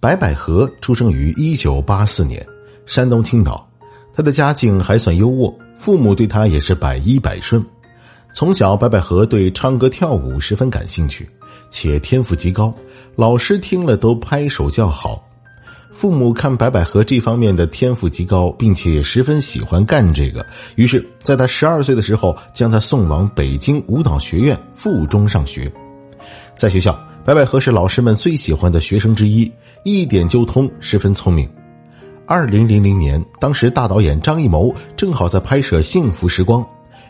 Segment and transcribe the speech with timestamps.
[0.00, 2.44] 白百合出生于一九八四年，
[2.86, 3.68] 山东青岛。
[4.14, 7.62] 他的家境还算优渥，父母对他也是百依百顺。
[8.32, 11.28] 从小，白百合对唱歌跳舞十分感兴趣，
[11.68, 12.74] 且天赋极高，
[13.14, 15.22] 老师听了都拍手叫好。
[15.92, 20.44] 父母看白百合这方面的天赋极高，并且十分喜欢干这个，
[20.76, 25.70] 于是在他十二岁的时候，将他送往北京舞蹈学院附中上学。
[26.56, 26.98] 在学校，
[27.30, 29.48] 白百合是老师们最喜欢的学生之一，
[29.84, 31.48] 一点就通，十分聪明。
[32.26, 36.60] 二零零零年，当时大导演张艺谋正好在拍摄《幸福时光》，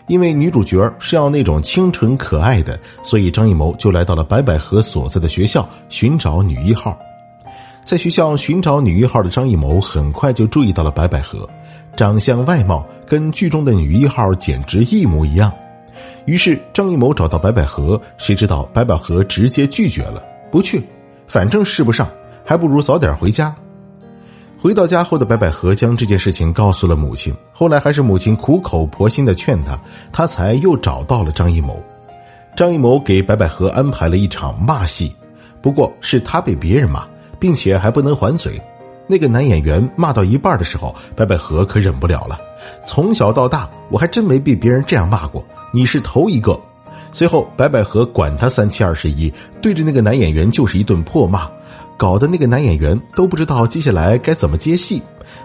[0.09, 6.95] 因为女主角是要那种清纯可爱的，所以张艺谋就来到了白百合所在的学校寻找女一号。
[7.83, 11.49] 在学校寻找女一号的张艺谋很快就注意到了白百合，
[11.97, 15.51] 长相外貌跟剧中的女一号简直一模一样。
[16.27, 20.83] 于是张艺谋找到白百合，谁知道白百合直接拒绝了，不去，
[21.27, 22.09] 反正试不上，
[22.45, 23.55] 还不如早点回家。
[24.59, 29.81] 回到家后的白百合将这件事情告诉了母亲，后来还是母亲苦口婆心的劝他，
[30.13, 31.83] 他才又找到了张艺谋。
[32.55, 35.15] 张艺谋给白百合安排了一场骂戏，
[35.63, 37.07] 不过是他被别人骂，
[37.39, 38.61] 并且还不能还嘴。
[39.07, 42.39] 那个男演员骂到一半的时候，白百合可忍不了了。
[42.87, 46.59] 从小到大，我还真没被别人这样骂过，你是头一个。
[47.13, 51.49] 随后，白百合管他三七二十一，对着那个男演员就是一顿破骂。
[51.97, 55.03] 搞得那个男演员都不知道接下来该怎么接戏，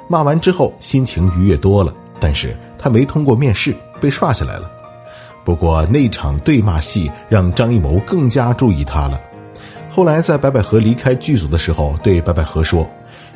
[0.07, 4.71] 骂完之后心情愉悦多了，但是他没通过面试，被刷下来了。
[5.43, 9.19] 不过那场对骂戏让张艺谋更加注意他了。
[9.91, 12.89] 后来在白百合离开剧组的时候，对白百合说：“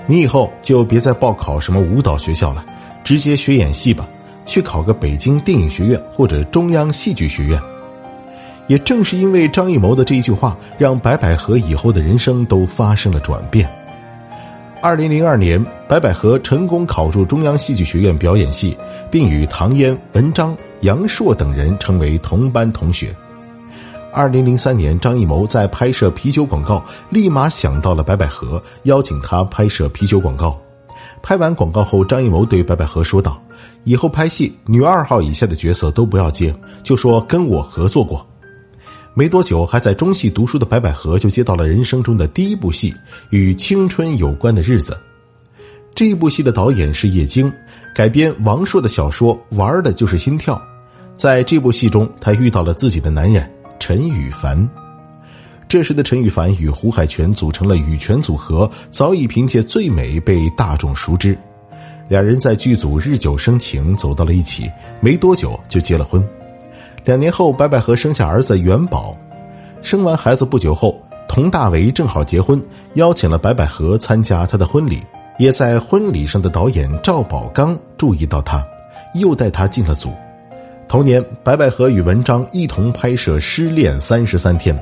[0.07, 2.63] 你以后就别再报考什么舞蹈学校了，
[3.03, 4.07] 直接学演戏吧，
[4.49, 7.61] 去考个北京电影学院或者中央戏剧学院。”
[8.67, 13.67] 也正是因为张艺谋的这一句话，让白百合以后的人生都发生了转变。
[14.79, 18.77] 二零零二年，白百合成功考入中央戏剧学院表演系，
[19.09, 23.13] 并与唐嫣、文章、杨烁等人成为同班同学。
[24.13, 30.55] 二零零三年，张艺谋在拍摄啤酒广告，立马想到了白百合，邀请他拍摄啤酒广告。
[31.21, 33.41] 拍完广告后，张艺谋对白百合说道
[33.83, 38.25] ：“以后拍戏，女二号以下的角色都不要接，就说跟我合作过。”
[39.15, 42.93] 没多久，还在中戏读书的白百合就接到了人生中的第一部戏，
[43.31, 44.97] 与青春有关的日子。
[45.93, 47.51] 这一部戏的导演是叶京，
[47.93, 50.61] 改编王朔的小说，玩的就是心跳。
[51.17, 54.69] 在这部戏中，他遇到了自己的男人陈羽凡。
[55.69, 61.37] 这时的陈羽凡与胡海泉组成了羽泉组合，早已凭借《最美》被大众熟知。
[62.07, 64.67] 两人在剧组日久生情，走到了一起，
[64.99, 66.27] 没多久就结了婚。
[67.05, 69.15] 两年后，白百合生下儿子元宝。
[69.83, 72.59] 生完孩子不久后，佟大为正好结婚，
[72.95, 74.99] 邀请了白百合参加他的婚礼。
[75.37, 78.65] 也在婚礼上的导演赵宝刚注意到他，
[79.13, 80.11] 又带他进了组。
[80.87, 84.75] 同年，白百合与文章一同拍摄《失恋三十三天》，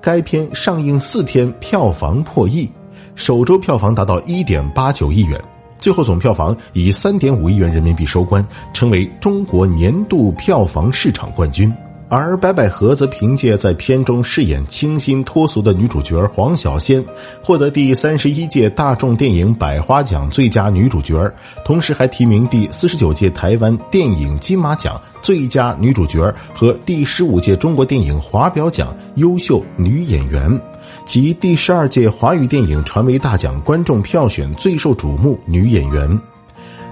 [0.00, 2.70] 该片上映四天，票房破亿，
[3.14, 5.40] 首周票房达到一点八九亿元。
[5.78, 11.72] 最后总票房以三点五亿元人民币收官，成为中国年度票房市场冠军。
[12.14, 17.02] 而白百合则凭借在片中饰演清新脱俗的女主角黄小仙，
[17.42, 21.32] 获得第三十一届大众电影百花奖最佳女主角，
[21.64, 30.60] 同时还提名第四十九届台湾电影金马奖最佳女主角和第十五届中国电影华表奖优秀女演员。
[31.06, 36.20] 及第十二届华语电影传媒大奖观众票选最受瞩目女演员，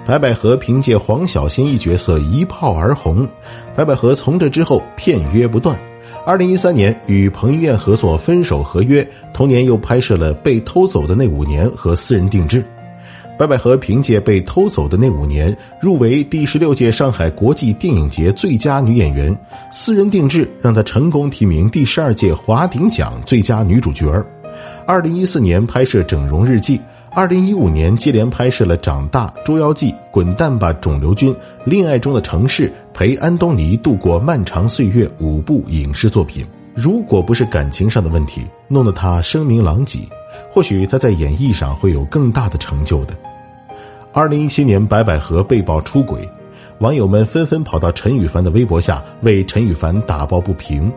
[0.07, 3.29] 白百合凭借黄小仙一角色一炮而红。
[3.77, 5.79] 白百合从这之后片约不断，
[6.27, 9.03] 二零一三年与彭于晏合作《分手合约》，
[9.33, 12.61] 同年又拍摄了《被偷走的那五年》和《私人定制》。
[13.39, 19.35] 白百合凭借被偷走的那五年入围第十六届上海国际电影节最佳女演员，
[19.71, 24.13] 私人定制让她成功提名第十二届华鼎奖最佳女主角。
[24.87, 26.77] 二零一四年拍摄《整容日记》，
[27.13, 36.47] 二零一五年接连拍摄了《长大》《捉妖记》《滚蛋吧，肿瘤君》《恋爱中的城市》陪安东尼度过漫长岁月五部影视作品。
[36.73, 39.99] 如果不是感情上的问题弄得他声名狼藉，
[40.49, 43.15] 或许他在演艺上会有更大的成就的。
[44.13, 46.27] 二零一七年，白百合被曝出轨，
[46.79, 50.91] 网友们纷纷跑到陈羽凡的微博下为陈羽凡打抱不平。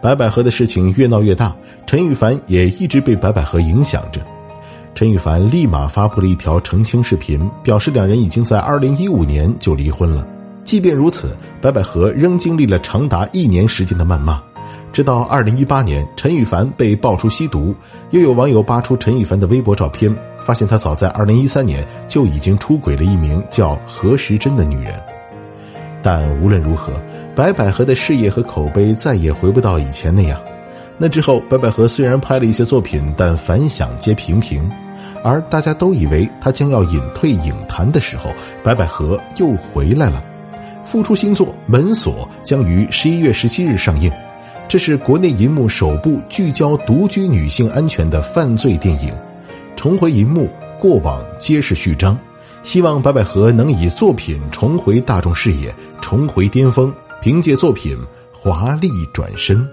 [0.00, 1.52] 白百合的事情越闹越大，
[1.84, 4.20] 陈羽凡也一直被白百合影响着。
[4.98, 10.26] 陈羽凡立马发布了一条澄清视频，表示两人已经在二零一五年就离婚了。
[10.64, 14.42] 即便如此，白百合仍经历了长达一年时间的谩骂。
[14.92, 17.72] 直到二零一八年，陈羽凡被爆出吸毒，
[18.10, 24.92] 又有网友扒出陈羽凡的微博照片，发现他早在二零一三年就已经出轨了一名叫何时珍的女人。
[26.02, 26.92] 但无论如何，
[27.36, 30.40] 白百合的事业和口碑再也回不到以前那样。
[30.96, 34.68] 那之后，白百合虽然拍了一些作品，但反响皆平平。
[35.24, 38.30] 而大家都以为她将要隐退影坛的时候，
[38.62, 40.22] 白百合又回来了，
[40.84, 44.10] 复出新作《门锁》将于十一月十七日上映。
[44.68, 49.12] 这是国内银幕首部聚焦独居女性安全的犯罪电影，
[49.76, 50.48] 重回银幕，
[50.78, 52.18] 过往皆是序章。
[52.62, 56.92] 希望白百合能以作品重回大众视野，重回巅峰，
[57.22, 57.96] 凭借作品
[58.30, 59.66] 华丽转身。